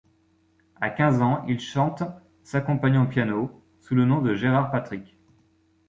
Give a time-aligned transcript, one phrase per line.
[0.77, 2.01] À quinze ans il chante
[2.41, 5.15] s'accompagnant au piano, sous le nom de Gérard Patrick.